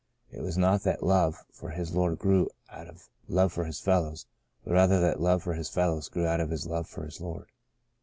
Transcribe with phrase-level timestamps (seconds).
[0.31, 4.25] It was not that love for his Lord grew out of love for his fellows,
[4.63, 7.51] but rather that love for his fellows grew out of love for his Lord.